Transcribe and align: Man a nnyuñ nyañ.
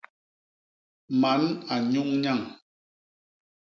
Man 1.21 1.41
a 1.71 1.75
nnyuñ 1.81 2.09
nyañ. 2.23 2.41